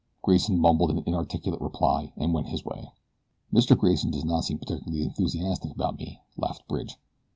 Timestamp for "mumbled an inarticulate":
0.59-1.61